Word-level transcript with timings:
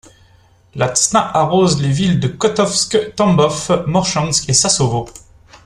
La 0.73 0.91
Tsna 0.95 1.21
arrose 1.37 1.79
les 1.79 1.91
villes 1.91 2.19
de 2.19 2.27
Kotovsk, 2.27 3.13
Tambov, 3.15 3.83
Morchansk 3.85 4.49
et 4.49 4.53
Sassovo. 4.53 5.05